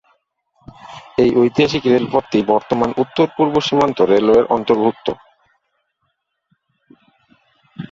এই 1.17 1.29
ঐতিহাসিক 1.37 1.83
রেলপথটি 1.87 2.39
বর্তমান 2.53 2.89
উত্তর-পূর্ব 3.03 3.53
সীমান্ত 3.67 3.97
রেলওয়ের 4.11 4.45
অন্তর্ভুক্ত। 4.55 5.07